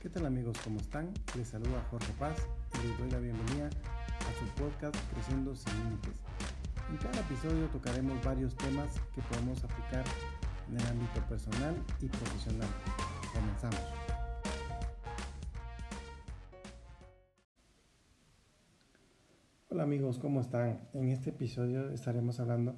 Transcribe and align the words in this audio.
¿Qué 0.00 0.08
tal 0.08 0.26
amigos? 0.26 0.56
¿Cómo 0.62 0.78
están? 0.78 1.12
Les 1.36 1.48
saluda 1.48 1.84
Jorge 1.90 2.12
Paz 2.20 2.36
y 2.72 2.86
les 2.86 2.98
doy 2.98 3.10
la 3.10 3.18
bienvenida 3.18 3.66
a 3.66 4.38
su 4.38 4.46
podcast 4.54 4.94
Creciendo 5.12 5.56
sin 5.56 5.74
Límites. 5.82 6.22
En 6.88 6.96
cada 6.98 7.18
episodio 7.18 7.66
tocaremos 7.66 8.24
varios 8.24 8.54
temas 8.54 8.94
que 9.12 9.20
podemos 9.22 9.64
aplicar 9.64 10.04
en 10.68 10.78
el 10.78 10.86
ámbito 10.86 11.20
personal 11.28 11.74
y 12.00 12.06
profesional. 12.06 12.68
Comenzamos. 13.34 13.80
Hola 19.70 19.82
amigos, 19.82 20.20
¿cómo 20.20 20.40
están? 20.40 20.78
En 20.94 21.08
este 21.08 21.30
episodio 21.30 21.90
estaremos 21.90 22.38
hablando 22.38 22.76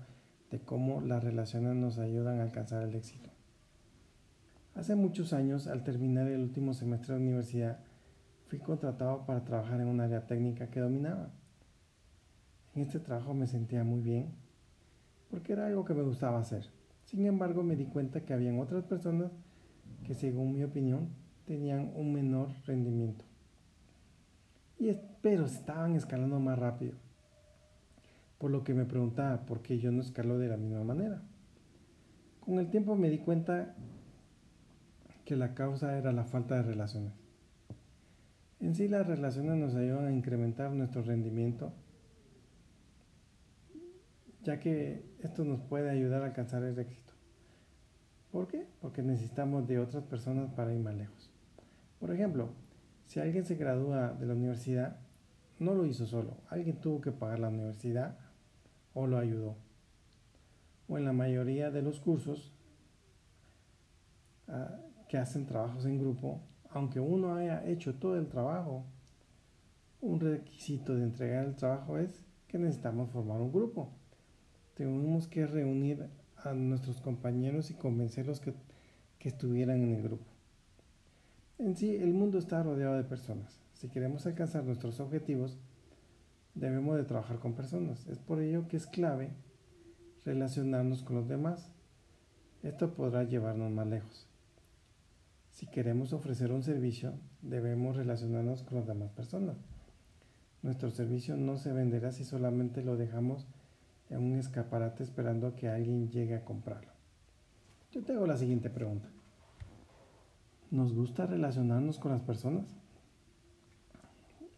de 0.50 0.58
cómo 0.60 1.02
las 1.02 1.22
relaciones 1.22 1.76
nos 1.76 1.98
ayudan 1.98 2.40
a 2.40 2.44
alcanzar 2.44 2.82
el 2.82 2.94
éxito. 2.94 3.28
Hace 4.80 4.94
muchos 4.94 5.34
años, 5.34 5.66
al 5.66 5.84
terminar 5.84 6.26
el 6.26 6.40
último 6.40 6.72
semestre 6.72 7.14
de 7.14 7.20
universidad, 7.20 7.80
fui 8.46 8.58
contratado 8.60 9.26
para 9.26 9.44
trabajar 9.44 9.78
en 9.78 9.88
un 9.88 10.00
área 10.00 10.26
técnica 10.26 10.70
que 10.70 10.80
dominaba. 10.80 11.34
En 12.74 12.80
este 12.80 12.98
trabajo 12.98 13.34
me 13.34 13.46
sentía 13.46 13.84
muy 13.84 14.00
bien 14.00 14.32
porque 15.28 15.52
era 15.52 15.66
algo 15.66 15.84
que 15.84 15.92
me 15.92 16.02
gustaba 16.02 16.38
hacer. 16.38 16.70
Sin 17.04 17.26
embargo, 17.26 17.62
me 17.62 17.76
di 17.76 17.84
cuenta 17.84 18.24
que 18.24 18.32
habían 18.32 18.58
otras 18.58 18.84
personas 18.84 19.30
que, 20.06 20.14
según 20.14 20.54
mi 20.54 20.64
opinión, 20.64 21.10
tenían 21.44 21.92
un 21.94 22.14
menor 22.14 22.48
rendimiento. 22.64 23.26
Y, 24.78 24.96
pero 25.20 25.44
estaban 25.44 25.94
escalando 25.94 26.40
más 26.40 26.58
rápido. 26.58 26.94
Por 28.38 28.50
lo 28.50 28.64
que 28.64 28.72
me 28.72 28.86
preguntaba 28.86 29.44
por 29.44 29.60
qué 29.60 29.78
yo 29.78 29.92
no 29.92 30.00
escalo 30.00 30.38
de 30.38 30.48
la 30.48 30.56
misma 30.56 30.84
manera. 30.84 31.22
Con 32.40 32.58
el 32.58 32.70
tiempo 32.70 32.96
me 32.96 33.10
di 33.10 33.18
cuenta 33.18 33.76
que 35.30 35.36
la 35.36 35.54
causa 35.54 35.96
era 35.96 36.10
la 36.10 36.24
falta 36.24 36.56
de 36.56 36.62
relaciones. 36.64 37.12
En 38.58 38.74
sí 38.74 38.88
las 38.88 39.06
relaciones 39.06 39.58
nos 39.58 39.76
ayudan 39.76 40.08
a 40.08 40.12
incrementar 40.12 40.72
nuestro 40.72 41.02
rendimiento, 41.02 41.72
ya 44.42 44.58
que 44.58 45.04
esto 45.20 45.44
nos 45.44 45.60
puede 45.60 45.88
ayudar 45.88 46.22
a 46.22 46.26
alcanzar 46.26 46.64
el 46.64 46.76
éxito. 46.76 47.12
¿Por 48.32 48.48
qué? 48.48 48.66
Porque 48.80 49.02
necesitamos 49.02 49.68
de 49.68 49.78
otras 49.78 50.02
personas 50.02 50.52
para 50.52 50.74
ir 50.74 50.80
más 50.80 50.96
lejos. 50.96 51.30
Por 52.00 52.10
ejemplo, 52.10 52.48
si 53.06 53.20
alguien 53.20 53.44
se 53.44 53.54
gradúa 53.54 54.12
de 54.14 54.26
la 54.26 54.34
universidad, 54.34 54.96
no 55.60 55.74
lo 55.74 55.86
hizo 55.86 56.06
solo, 56.06 56.38
alguien 56.48 56.80
tuvo 56.80 57.00
que 57.00 57.12
pagar 57.12 57.38
la 57.38 57.50
universidad 57.50 58.18
o 58.94 59.06
lo 59.06 59.16
ayudó. 59.16 59.54
O 60.88 60.98
en 60.98 61.04
la 61.04 61.12
mayoría 61.12 61.70
de 61.70 61.82
los 61.82 62.00
cursos, 62.00 62.52
ah, 64.48 64.80
que 65.10 65.18
hacen 65.18 65.44
trabajos 65.44 65.86
en 65.86 65.98
grupo, 65.98 66.40
aunque 66.70 67.00
uno 67.00 67.34
haya 67.34 67.66
hecho 67.66 67.96
todo 67.96 68.16
el 68.16 68.28
trabajo, 68.28 68.84
un 70.00 70.20
requisito 70.20 70.94
de 70.94 71.02
entregar 71.02 71.46
el 71.46 71.56
trabajo 71.56 71.98
es 71.98 72.22
que 72.46 72.58
necesitamos 72.58 73.10
formar 73.10 73.40
un 73.40 73.50
grupo. 73.50 73.90
Tenemos 74.74 75.26
que 75.26 75.48
reunir 75.48 76.06
a 76.36 76.52
nuestros 76.52 77.00
compañeros 77.00 77.72
y 77.72 77.74
convencerlos 77.74 78.38
que, 78.38 78.54
que 79.18 79.28
estuvieran 79.28 79.82
en 79.82 79.96
el 79.96 80.02
grupo. 80.04 80.26
En 81.58 81.76
sí, 81.76 81.96
el 81.96 82.14
mundo 82.14 82.38
está 82.38 82.62
rodeado 82.62 82.94
de 82.94 83.02
personas. 83.02 83.60
Si 83.72 83.88
queremos 83.88 84.26
alcanzar 84.26 84.62
nuestros 84.62 85.00
objetivos, 85.00 85.58
debemos 86.54 86.96
de 86.96 87.02
trabajar 87.02 87.40
con 87.40 87.54
personas. 87.54 88.06
Es 88.06 88.20
por 88.20 88.40
ello 88.40 88.68
que 88.68 88.76
es 88.76 88.86
clave 88.86 89.30
relacionarnos 90.24 91.02
con 91.02 91.16
los 91.16 91.26
demás. 91.26 91.72
Esto 92.62 92.94
podrá 92.94 93.24
llevarnos 93.24 93.72
más 93.72 93.88
lejos. 93.88 94.29
Si 95.50 95.66
queremos 95.66 96.12
ofrecer 96.12 96.52
un 96.52 96.62
servicio, 96.62 97.12
debemos 97.42 97.96
relacionarnos 97.96 98.62
con 98.62 98.78
las 98.78 98.86
demás 98.86 99.10
personas. 99.10 99.56
Nuestro 100.62 100.90
servicio 100.90 101.36
no 101.36 101.56
se 101.56 101.72
venderá 101.72 102.12
si 102.12 102.24
solamente 102.24 102.82
lo 102.82 102.96
dejamos 102.96 103.46
en 104.10 104.22
un 104.22 104.38
escaparate 104.38 105.02
esperando 105.02 105.46
a 105.46 105.56
que 105.56 105.68
alguien 105.68 106.10
llegue 106.10 106.34
a 106.34 106.44
comprarlo. 106.44 106.90
Yo 107.92 108.02
te 108.02 108.12
hago 108.12 108.26
la 108.26 108.36
siguiente 108.36 108.70
pregunta. 108.70 109.08
¿Nos 110.70 110.92
gusta 110.92 111.26
relacionarnos 111.26 111.98
con 111.98 112.12
las 112.12 112.22
personas? 112.22 112.76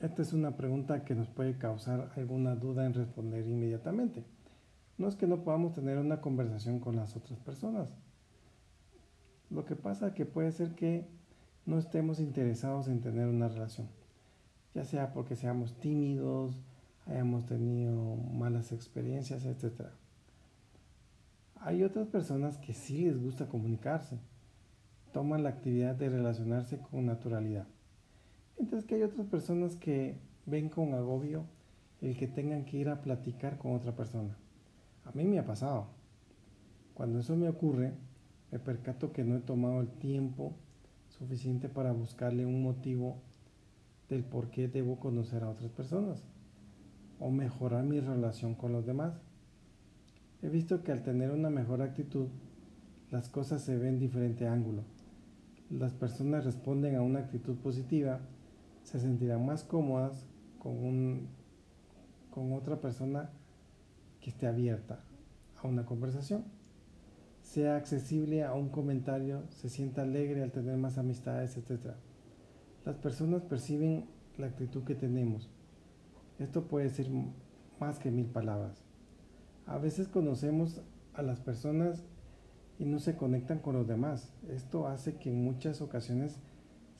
Esta 0.00 0.20
es 0.22 0.32
una 0.32 0.56
pregunta 0.56 1.04
que 1.04 1.14
nos 1.14 1.28
puede 1.28 1.56
causar 1.56 2.10
alguna 2.16 2.56
duda 2.56 2.84
en 2.84 2.92
responder 2.92 3.46
inmediatamente. 3.46 4.24
No 4.98 5.08
es 5.08 5.16
que 5.16 5.26
no 5.26 5.44
podamos 5.44 5.72
tener 5.72 5.98
una 5.98 6.20
conversación 6.20 6.80
con 6.80 6.96
las 6.96 7.16
otras 7.16 7.38
personas, 7.38 7.94
lo 9.52 9.64
que 9.64 9.76
pasa 9.76 10.08
es 10.08 10.12
que 10.14 10.26
puede 10.26 10.52
ser 10.52 10.74
que 10.74 11.06
no 11.66 11.78
estemos 11.78 12.20
interesados 12.20 12.88
en 12.88 13.00
tener 13.00 13.28
una 13.28 13.48
relación, 13.48 13.88
ya 14.74 14.84
sea 14.84 15.12
porque 15.12 15.36
seamos 15.36 15.76
tímidos, 15.78 16.58
hayamos 17.06 17.46
tenido 17.46 18.16
malas 18.16 18.72
experiencias, 18.72 19.44
etc. 19.44 19.88
Hay 21.56 21.82
otras 21.84 22.08
personas 22.08 22.58
que 22.58 22.72
sí 22.72 23.04
les 23.04 23.20
gusta 23.20 23.46
comunicarse, 23.46 24.18
toman 25.12 25.42
la 25.42 25.50
actividad 25.50 25.94
de 25.94 26.08
relacionarse 26.08 26.78
con 26.78 27.06
naturalidad. 27.06 27.66
Mientras 28.58 28.84
que 28.84 28.96
hay 28.96 29.02
otras 29.02 29.26
personas 29.26 29.76
que 29.76 30.18
ven 30.46 30.68
con 30.68 30.94
agobio 30.94 31.44
el 32.00 32.16
que 32.16 32.26
tengan 32.26 32.64
que 32.64 32.78
ir 32.78 32.88
a 32.88 33.00
platicar 33.00 33.58
con 33.58 33.74
otra 33.74 33.94
persona. 33.94 34.36
A 35.04 35.12
mí 35.12 35.24
me 35.24 35.38
ha 35.38 35.44
pasado. 35.44 35.86
Cuando 36.94 37.20
eso 37.20 37.36
me 37.36 37.48
ocurre, 37.48 37.92
me 38.52 38.58
percato 38.58 39.12
que 39.12 39.24
no 39.24 39.36
he 39.36 39.40
tomado 39.40 39.80
el 39.80 39.88
tiempo 39.88 40.52
suficiente 41.08 41.70
para 41.70 41.92
buscarle 41.92 42.44
un 42.44 42.62
motivo 42.62 43.16
del 44.10 44.24
por 44.24 44.50
qué 44.50 44.68
debo 44.68 45.00
conocer 45.00 45.42
a 45.42 45.48
otras 45.48 45.70
personas 45.70 46.22
o 47.18 47.30
mejorar 47.30 47.84
mi 47.84 47.98
relación 47.98 48.54
con 48.54 48.72
los 48.72 48.84
demás. 48.84 49.14
He 50.42 50.50
visto 50.50 50.82
que 50.82 50.92
al 50.92 51.02
tener 51.02 51.30
una 51.30 51.48
mejor 51.48 51.80
actitud, 51.80 52.28
las 53.10 53.30
cosas 53.30 53.62
se 53.62 53.78
ven 53.78 53.98
diferente 53.98 54.46
ángulo. 54.46 54.84
Las 55.70 55.94
personas 55.94 56.44
responden 56.44 56.96
a 56.96 57.02
una 57.02 57.20
actitud 57.20 57.56
positiva, 57.56 58.20
se 58.82 59.00
sentirán 59.00 59.46
más 59.46 59.64
cómodas 59.64 60.26
con, 60.58 60.76
un, 60.76 61.28
con 62.30 62.52
otra 62.52 62.82
persona 62.82 63.30
que 64.20 64.28
esté 64.28 64.46
abierta 64.46 65.00
a 65.62 65.66
una 65.66 65.86
conversación 65.86 66.44
sea 67.52 67.76
accesible 67.76 68.44
a 68.44 68.54
un 68.54 68.70
comentario, 68.70 69.42
se 69.50 69.68
sienta 69.68 70.00
alegre 70.00 70.42
al 70.42 70.52
tener 70.52 70.78
más 70.78 70.96
amistades, 70.96 71.58
etc. 71.58 71.96
Las 72.86 72.96
personas 72.96 73.42
perciben 73.42 74.06
la 74.38 74.46
actitud 74.46 74.84
que 74.84 74.94
tenemos. 74.94 75.50
Esto 76.38 76.66
puede 76.66 76.88
ser 76.88 77.08
más 77.78 77.98
que 77.98 78.10
mil 78.10 78.24
palabras. 78.24 78.82
A 79.66 79.76
veces 79.76 80.08
conocemos 80.08 80.80
a 81.12 81.20
las 81.20 81.40
personas 81.40 82.02
y 82.78 82.86
no 82.86 82.98
se 82.98 83.16
conectan 83.16 83.58
con 83.58 83.74
los 83.74 83.86
demás. 83.86 84.32
Esto 84.48 84.88
hace 84.88 85.16
que 85.16 85.28
en 85.28 85.44
muchas 85.44 85.82
ocasiones 85.82 86.38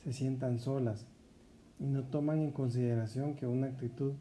se 0.03 0.13
sientan 0.13 0.59
solas 0.59 1.07
y 1.79 1.87
no 1.87 2.03
toman 2.03 2.37
en 2.37 2.51
consideración 2.51 3.33
que 3.33 3.47
una 3.47 3.65
actitud 3.65 4.13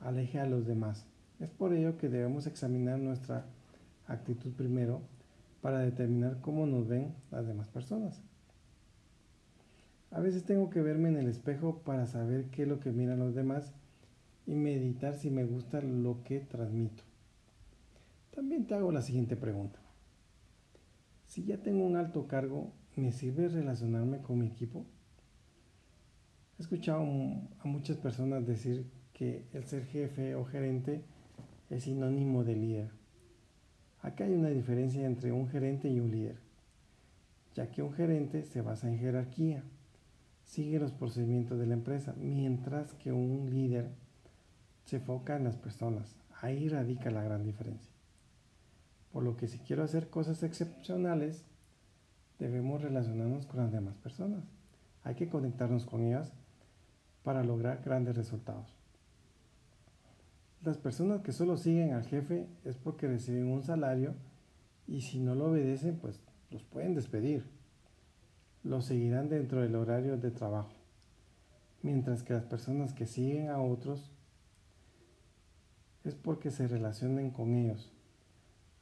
aleje 0.00 0.40
a 0.40 0.46
los 0.46 0.66
demás. 0.66 1.06
Es 1.42 1.50
por 1.50 1.74
ello 1.74 1.98
que 1.98 2.08
debemos 2.08 2.46
examinar 2.46 3.00
nuestra 3.00 3.46
actitud 4.06 4.52
primero 4.52 5.02
para 5.60 5.80
determinar 5.80 6.40
cómo 6.40 6.66
nos 6.66 6.86
ven 6.86 7.16
las 7.32 7.48
demás 7.48 7.68
personas. 7.68 8.22
A 10.12 10.20
veces 10.20 10.44
tengo 10.44 10.70
que 10.70 10.82
verme 10.82 11.08
en 11.08 11.16
el 11.16 11.26
espejo 11.26 11.82
para 11.84 12.06
saber 12.06 12.44
qué 12.50 12.62
es 12.62 12.68
lo 12.68 12.78
que 12.78 12.92
miran 12.92 13.18
los 13.18 13.34
demás 13.34 13.74
y 14.46 14.54
meditar 14.54 15.16
si 15.16 15.30
me 15.30 15.44
gusta 15.44 15.80
lo 15.80 16.22
que 16.22 16.38
transmito. 16.38 17.02
También 18.32 18.68
te 18.68 18.76
hago 18.76 18.92
la 18.92 19.02
siguiente 19.02 19.34
pregunta. 19.34 19.80
Si 21.26 21.42
ya 21.42 21.56
tengo 21.58 21.84
un 21.84 21.96
alto 21.96 22.28
cargo, 22.28 22.70
¿me 22.94 23.10
sirve 23.10 23.48
relacionarme 23.48 24.22
con 24.22 24.38
mi 24.38 24.46
equipo? 24.46 24.86
He 26.60 26.62
escuchado 26.62 27.02
a 27.02 27.66
muchas 27.66 27.96
personas 27.96 28.46
decir 28.46 28.86
que 29.12 29.44
el 29.52 29.64
ser 29.64 29.86
jefe 29.86 30.36
o 30.36 30.44
gerente 30.44 31.02
es 31.72 31.84
sinónimo 31.84 32.44
de 32.44 32.54
líder. 32.54 32.90
Acá 34.02 34.24
hay 34.24 34.34
una 34.34 34.50
diferencia 34.50 35.06
entre 35.06 35.32
un 35.32 35.48
gerente 35.48 35.88
y 35.88 36.00
un 36.00 36.10
líder, 36.10 36.36
ya 37.54 37.70
que 37.70 37.82
un 37.82 37.92
gerente 37.94 38.44
se 38.44 38.60
basa 38.60 38.88
en 38.88 38.98
jerarquía, 38.98 39.62
sigue 40.44 40.78
los 40.78 40.92
procedimientos 40.92 41.58
de 41.58 41.66
la 41.66 41.74
empresa, 41.74 42.14
mientras 42.18 42.92
que 42.94 43.12
un 43.12 43.48
líder 43.50 43.88
se 44.84 44.96
enfoca 44.96 45.36
en 45.36 45.44
las 45.44 45.56
personas. 45.56 46.14
Ahí 46.42 46.68
radica 46.68 47.10
la 47.10 47.22
gran 47.22 47.42
diferencia. 47.42 47.92
Por 49.10 49.22
lo 49.22 49.36
que 49.36 49.48
si 49.48 49.58
quiero 49.58 49.82
hacer 49.82 50.10
cosas 50.10 50.42
excepcionales, 50.42 51.44
debemos 52.38 52.82
relacionarnos 52.82 53.46
con 53.46 53.60
las 53.60 53.72
demás 53.72 53.96
personas. 53.96 54.44
Hay 55.04 55.14
que 55.14 55.28
conectarnos 55.28 55.86
con 55.86 56.02
ellas 56.02 56.32
para 57.22 57.42
lograr 57.44 57.82
grandes 57.82 58.16
resultados. 58.16 58.81
Las 60.64 60.78
personas 60.78 61.22
que 61.22 61.32
solo 61.32 61.56
siguen 61.56 61.92
al 61.92 62.04
jefe 62.04 62.46
es 62.64 62.76
porque 62.76 63.08
reciben 63.08 63.48
un 63.48 63.62
salario 63.64 64.14
y 64.86 65.00
si 65.00 65.18
no 65.18 65.34
lo 65.34 65.46
obedecen, 65.46 65.98
pues 65.98 66.20
los 66.50 66.62
pueden 66.62 66.94
despedir. 66.94 67.44
lo 68.62 68.80
seguirán 68.80 69.28
dentro 69.28 69.60
del 69.60 69.74
horario 69.74 70.16
de 70.18 70.30
trabajo, 70.30 70.70
mientras 71.82 72.22
que 72.22 72.32
las 72.32 72.44
personas 72.44 72.92
que 72.92 73.06
siguen 73.06 73.48
a 73.48 73.60
otros 73.60 74.12
es 76.04 76.14
porque 76.14 76.52
se 76.52 76.68
relacionen 76.68 77.32
con 77.32 77.54
ellos, 77.54 77.92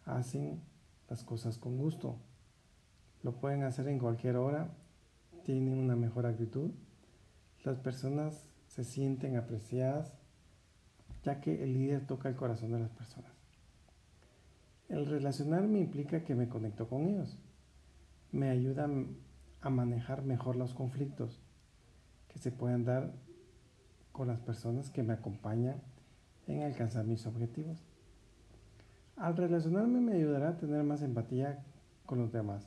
hacen 0.05 0.61
las 1.09 1.25
cosas 1.25 1.57
con 1.57 1.79
gusto, 1.79 2.17
lo 3.23 3.41
pueden 3.41 3.63
hacer 3.63 3.89
en 3.89 3.99
cualquier 3.99 4.37
hora, 4.37 4.69
tienen 5.45 5.79
una 5.79 5.97
mejor 5.97 6.27
actitud, 6.27 6.73
las 7.65 7.79
personas 7.79 8.51
se 8.67 8.85
sienten 8.85 9.37
apreciadas, 9.37 10.20
ya 11.25 11.41
que 11.41 11.63
el 11.63 11.75
líder 11.75 12.07
toca 12.07 12.29
el 12.29 12.37
corazón 12.37 12.73
de 12.73 12.81
las 12.81 12.91
personas. 12.91 13.33
El 14.89 15.07
relacionarme 15.07 15.81
implica 15.81 16.25
que 16.25 16.35
me 16.35 16.49
conecto 16.49 16.89
con 16.89 17.07
ellos, 17.07 17.39
me 18.33 18.51
ayuda 18.51 18.89
a 19.61 19.71
manejar 19.71 20.23
mejor 20.23 20.57
los 20.57 20.75
conflictos 20.75 21.41
que 22.29 22.39
se 22.39 22.51
pueden 22.51 22.85
dar 22.85 23.13
con 24.13 24.29
las 24.29 24.41
personas 24.41 24.91
que 24.91 25.03
me 25.03 25.13
acompañan 25.13 25.77
en 26.47 26.63
alcanzar 26.63 27.05
mis 27.05 27.27
objetivos. 27.27 27.83
Al 29.17 29.37
relacionarme 29.37 30.01
me 30.01 30.15
ayudará 30.15 30.51
a 30.51 30.57
tener 30.57 30.83
más 30.83 31.03
empatía 31.03 31.63
con 32.07 32.19
los 32.19 32.33
demás. 32.33 32.67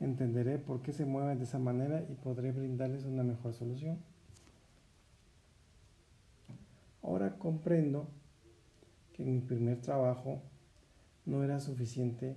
Entenderé 0.00 0.58
por 0.58 0.82
qué 0.82 0.92
se 0.92 1.04
mueven 1.04 1.38
de 1.38 1.44
esa 1.44 1.58
manera 1.58 2.02
y 2.08 2.14
podré 2.14 2.52
brindarles 2.52 3.04
una 3.04 3.22
mejor 3.22 3.52
solución. 3.52 3.98
Ahora 7.02 7.36
comprendo 7.38 8.08
que 9.12 9.22
en 9.22 9.34
mi 9.34 9.40
primer 9.40 9.80
trabajo 9.80 10.42
no 11.24 11.44
era 11.44 11.60
suficiente 11.60 12.36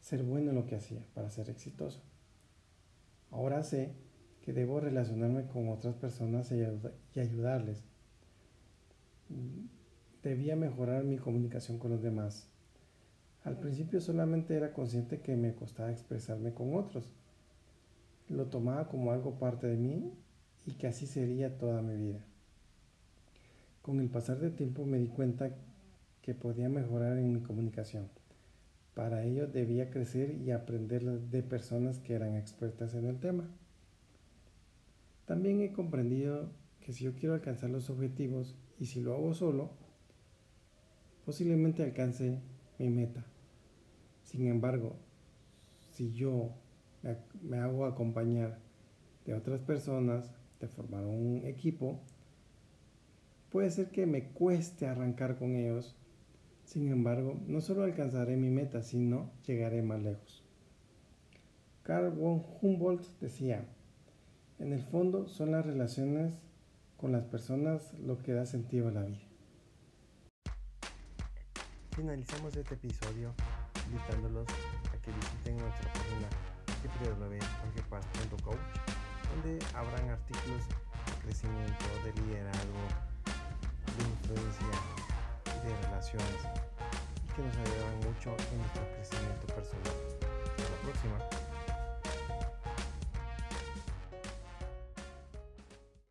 ser 0.00 0.22
bueno 0.22 0.50
en 0.50 0.56
lo 0.56 0.66
que 0.66 0.76
hacía 0.76 1.04
para 1.14 1.30
ser 1.30 1.50
exitoso. 1.50 2.02
Ahora 3.30 3.62
sé 3.62 3.94
que 4.42 4.52
debo 4.52 4.80
relacionarme 4.80 5.46
con 5.46 5.68
otras 5.68 5.94
personas 5.94 6.50
y 6.52 7.20
ayudarles. 7.20 7.84
Debía 10.22 10.56
mejorar 10.56 11.04
mi 11.04 11.18
comunicación 11.18 11.78
con 11.78 11.90
los 11.90 12.02
demás. 12.02 12.48
Al 13.44 13.58
principio 13.58 14.00
solamente 14.00 14.56
era 14.56 14.72
consciente 14.72 15.20
que 15.20 15.36
me 15.36 15.54
costaba 15.54 15.90
expresarme 15.90 16.54
con 16.54 16.74
otros. 16.74 17.12
Lo 18.28 18.46
tomaba 18.46 18.88
como 18.88 19.12
algo 19.12 19.38
parte 19.38 19.66
de 19.66 19.76
mí 19.76 20.12
y 20.66 20.72
que 20.72 20.86
así 20.86 21.06
sería 21.06 21.58
toda 21.58 21.82
mi 21.82 21.96
vida. 21.96 22.24
Con 23.88 24.00
el 24.00 24.10
pasar 24.10 24.38
del 24.38 24.54
tiempo 24.54 24.84
me 24.84 24.98
di 24.98 25.08
cuenta 25.08 25.50
que 26.20 26.34
podía 26.34 26.68
mejorar 26.68 27.16
en 27.16 27.32
mi 27.32 27.40
comunicación. 27.40 28.10
Para 28.92 29.24
ello 29.24 29.46
debía 29.46 29.88
crecer 29.88 30.34
y 30.44 30.50
aprender 30.50 31.02
de 31.02 31.42
personas 31.42 31.98
que 31.98 32.12
eran 32.12 32.36
expertas 32.36 32.92
en 32.92 33.06
el 33.06 33.18
tema. 33.18 33.48
También 35.24 35.62
he 35.62 35.72
comprendido 35.72 36.50
que 36.80 36.92
si 36.92 37.04
yo 37.04 37.14
quiero 37.14 37.34
alcanzar 37.34 37.70
los 37.70 37.88
objetivos 37.88 38.58
y 38.78 38.84
si 38.84 39.00
lo 39.00 39.14
hago 39.14 39.32
solo, 39.32 39.70
posiblemente 41.24 41.82
alcance 41.82 42.42
mi 42.78 42.90
meta. 42.90 43.24
Sin 44.22 44.48
embargo, 44.48 44.96
si 45.92 46.12
yo 46.12 46.50
me 47.40 47.56
hago 47.56 47.86
acompañar 47.86 48.58
de 49.24 49.32
otras 49.32 49.62
personas, 49.62 50.30
de 50.60 50.68
formar 50.68 51.06
un 51.06 51.40
equipo, 51.46 52.02
puede 53.50 53.70
ser 53.70 53.90
que 53.90 54.06
me 54.06 54.28
cueste 54.28 54.86
arrancar 54.86 55.38
con 55.38 55.56
ellos 55.56 55.96
sin 56.68 56.92
embargo, 56.92 57.40
no 57.46 57.62
solo 57.62 57.82
alcanzaré 57.82 58.36
mi 58.36 58.50
meta, 58.50 58.82
sino 58.82 59.30
llegaré 59.46 59.80
más 59.80 60.02
lejos. 60.02 60.44
Carl 61.82 62.10
von 62.10 62.44
Humboldt 62.60 63.06
decía, 63.22 63.64
en 64.58 64.74
el 64.74 64.82
fondo 64.82 65.28
son 65.28 65.52
las 65.52 65.64
relaciones 65.64 66.34
con 66.98 67.10
las 67.10 67.24
personas 67.24 67.94
lo 68.00 68.18
que 68.18 68.34
da 68.34 68.44
sentido 68.44 68.88
a 68.88 68.90
la 68.90 69.02
vida. 69.04 69.26
Finalizamos 71.92 72.54
este 72.54 72.74
episodio 72.74 73.32
invitándolos 73.86 74.46
a 74.92 75.00
que 75.00 75.10
visiten 75.10 75.56
nuestra 75.56 75.90
página 75.94 76.28
www.coach 77.16 78.58
donde 79.30 79.58
habrán 79.74 80.10
artículos 80.10 80.68
de 80.68 81.22
crecimiento, 81.22 81.84
de 82.04 82.12
liderazgo, 82.20 82.87
y 86.16 87.32
que 87.34 87.42
nos 87.42 87.56
ayudan 87.56 87.96
mucho 87.98 88.34
en 88.52 88.58
nuestro 88.58 88.82
crecimiento 88.94 89.46
personal. 89.48 89.92
Hasta 90.56 90.62
la 90.62 90.78
próxima. 90.82 91.47